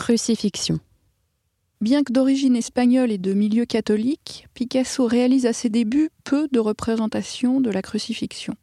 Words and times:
Crucifixion. 0.00 0.80
Bien 1.82 2.02
que 2.02 2.12
d'origine 2.14 2.56
espagnole 2.56 3.12
et 3.12 3.18
de 3.18 3.34
milieu 3.34 3.66
catholique, 3.66 4.48
Picasso 4.54 5.06
réalise 5.06 5.44
à 5.44 5.52
ses 5.52 5.68
débuts 5.68 6.08
peu 6.24 6.48
de 6.50 6.58
représentations 6.58 7.60
de 7.60 7.68
la 7.68 7.82
crucifixion. 7.82 8.54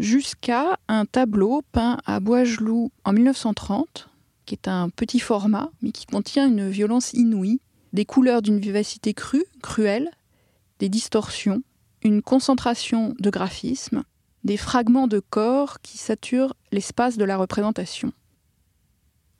Jusqu'à 0.00 0.76
un 0.88 1.06
tableau 1.06 1.62
peint 1.70 1.98
à 2.04 2.18
Boisgelou 2.18 2.90
en 3.04 3.12
1930, 3.12 4.08
qui 4.44 4.54
est 4.56 4.66
un 4.66 4.88
petit 4.90 5.20
format, 5.20 5.70
mais 5.82 5.92
qui 5.92 6.04
contient 6.04 6.48
une 6.48 6.68
violence 6.68 7.12
inouïe, 7.12 7.60
des 7.92 8.04
couleurs 8.04 8.42
d'une 8.42 8.58
vivacité 8.58 9.14
crue, 9.14 9.44
cruelle, 9.62 10.10
des 10.80 10.88
distorsions, 10.88 11.62
une 12.02 12.22
concentration 12.22 13.14
de 13.20 13.30
graphisme, 13.30 14.02
des 14.42 14.56
fragments 14.56 15.06
de 15.06 15.20
corps 15.20 15.80
qui 15.80 15.96
saturent 15.96 16.54
l'espace 16.72 17.18
de 17.18 17.24
la 17.24 17.36
représentation. 17.36 18.12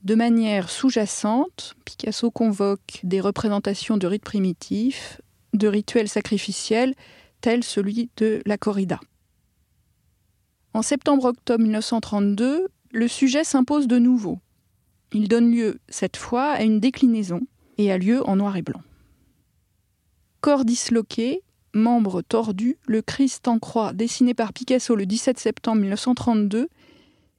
De 0.03 0.15
manière 0.15 0.71
sous-jacente, 0.71 1.75
Picasso 1.85 2.31
convoque 2.31 3.01
des 3.03 3.21
représentations 3.21 3.97
de 3.97 4.07
rites 4.07 4.25
primitifs, 4.25 5.21
de 5.55 5.67
rituels 5.67 6.09
sacrificiels, 6.09 6.95
tels 7.41 7.65
celui 7.65 8.11
de 8.17 8.41
la 8.47 8.59
corrida. 8.59 9.01
En 10.73 10.83
septembre-octobre 10.83 11.63
1932, 11.63 12.69
le 12.93 13.09
sujet 13.09 13.43
s'impose 13.43 13.89
de 13.89 13.99
nouveau. 13.99 14.39
Il 15.13 15.29
donne 15.29 15.51
lieu, 15.51 15.81
cette 15.89 16.17
fois, 16.17 16.51
à 16.51 16.63
une 16.63 16.81
déclinaison 16.81 17.41
et 17.77 17.91
a 17.91 17.99
lieu 17.99 18.27
en 18.29 18.37
noir 18.37 18.57
et 18.57 18.63
blanc. 18.63 18.83
Corps 20.41 20.65
disloqué, 20.65 21.43
membres 21.75 22.23
tordus, 22.23 22.77
le 22.87 23.03
Christ 23.03 23.49
en 23.49 23.59
croix 23.59 23.93
dessiné 23.93 24.35
par 24.35 24.53
Picasso 24.53 24.95
le 24.95 25.07
17 25.07 25.39
septembre 25.39 25.81
1932 25.81 26.69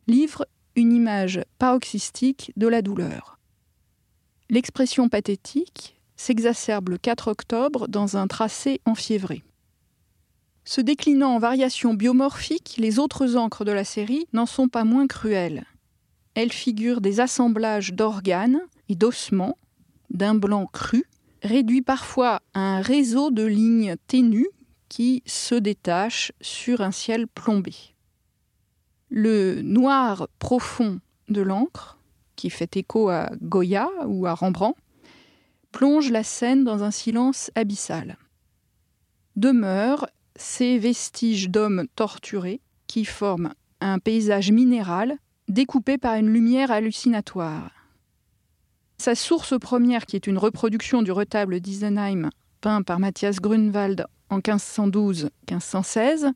livre 0.07 0.45
une 0.79 0.93
image 0.93 1.41
paroxystique 1.57 2.53
de 2.55 2.67
la 2.67 2.81
douleur. 2.81 3.37
L'expression 4.49 5.09
pathétique 5.09 5.99
s'exacerbe 6.15 6.89
le 6.89 6.97
4 6.97 7.27
octobre 7.27 7.89
dans 7.89 8.15
un 8.15 8.27
tracé 8.27 8.79
enfiévré. 8.85 9.43
Se 10.63 10.79
déclinant 10.79 11.35
en 11.35 11.39
variations 11.39 11.93
biomorphiques, 11.93 12.75
les 12.77 12.97
autres 12.97 13.35
encres 13.35 13.65
de 13.65 13.73
la 13.73 13.83
série 13.83 14.25
n'en 14.31 14.45
sont 14.45 14.69
pas 14.69 14.85
moins 14.85 15.05
cruelles. 15.05 15.65
Elles 16.33 16.53
figurent 16.53 17.01
des 17.01 17.19
assemblages 17.19 17.93
d'organes 17.93 18.61
et 18.87 18.95
d'ossements, 18.95 19.57
d'un 20.09 20.35
blanc 20.35 20.65
cru, 20.71 21.03
réduit 21.43 21.81
parfois 21.81 22.41
à 22.53 22.59
un 22.59 22.81
réseau 22.81 23.31
de 23.31 23.43
lignes 23.43 23.95
ténues 24.07 24.49
qui 24.87 25.23
se 25.25 25.55
détachent 25.55 26.31
sur 26.39 26.79
un 26.79 26.91
ciel 26.91 27.27
plombé 27.27 27.73
le 29.09 29.61
noir 29.61 30.27
profond 30.39 30.99
de 31.29 31.41
l'encre, 31.41 31.97
qui 32.35 32.49
fait 32.49 32.77
écho 32.77 33.09
à 33.09 33.29
Goya 33.41 33.89
ou 34.05 34.25
à 34.25 34.33
Rembrandt, 34.33 34.77
plonge 35.71 36.09
la 36.09 36.23
scène 36.23 36.63
dans 36.63 36.83
un 36.83 36.91
silence 36.91 37.51
abyssal. 37.55 38.17
Demeurent 39.35 40.07
ces 40.35 40.77
vestiges 40.79 41.49
d'hommes 41.49 41.87
torturés 41.95 42.61
qui 42.87 43.05
forment 43.05 43.53
un 43.81 43.99
paysage 43.99 44.51
minéral 44.51 45.17
découpé 45.47 45.97
par 45.97 46.15
une 46.15 46.31
lumière 46.31 46.71
hallucinatoire. 46.71 47.71
Sa 48.97 49.15
source 49.15 49.57
première, 49.59 50.05
qui 50.05 50.15
est 50.15 50.27
une 50.27 50.37
reproduction 50.37 51.01
du 51.01 51.11
retable 51.11 51.59
d'Isenheim 51.59 52.29
peint 52.61 52.81
par 52.81 52.99
Matthias 52.99 53.39
Grunwald 53.39 54.05
en 54.29 54.39
1512-1516, 54.39 56.31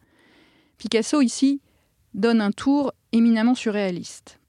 Picasso 0.77 1.21
ici 1.21 1.61
donne 2.13 2.41
un 2.41 2.51
tour 2.51 2.93
éminemment 3.11 3.55
surréaliste. 3.55 4.39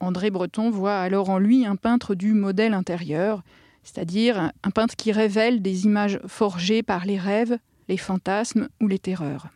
André 0.00 0.30
Breton 0.30 0.70
voit 0.70 0.98
alors 0.98 1.28
en 1.30 1.38
lui 1.38 1.66
un 1.66 1.76
peintre 1.76 2.14
du 2.14 2.32
modèle 2.32 2.74
intérieur, 2.74 3.42
c'est-à-dire 3.82 4.50
un 4.62 4.70
peintre 4.70 4.96
qui 4.96 5.12
révèle 5.12 5.62
des 5.62 5.84
images 5.84 6.20
forgées 6.26 6.82
par 6.82 7.04
les 7.04 7.18
rêves, 7.18 7.58
les 7.88 7.96
fantasmes 7.96 8.68
ou 8.80 8.88
les 8.88 8.98
terreurs. 8.98 9.48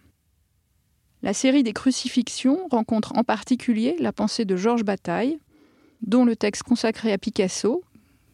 La 1.23 1.33
série 1.33 1.63
des 1.63 1.73
crucifixions 1.73 2.69
rencontre 2.71 3.17
en 3.17 3.25
particulier 3.25 3.97
la 3.99 4.13
pensée 4.13 4.45
de 4.45 4.57
Georges 4.57 4.85
Bataille, 4.85 5.39
dont 6.03 6.27
le 6.27 6.37
texte 6.37 6.65
consacré 6.65 7.13
à 7.13 7.19
Picasso, 7.19 7.83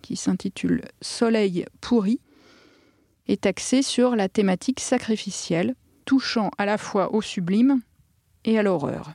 qui 0.03 0.17
s'intitule 0.17 0.83
Soleil 1.01 1.67
pourri, 1.81 2.19
est 3.29 3.47
axé 3.47 3.83
sur 3.83 4.17
la 4.17 4.29
thématique 4.29 4.81
sacrificielle, 4.81 5.77
touchant 6.05 6.51
à 6.59 6.67
la 6.67 6.79
fois 6.79 7.15
au 7.15 7.23
sublime 7.23 7.81
et 8.45 8.59
à 8.59 8.63
l'horreur. 8.63 9.13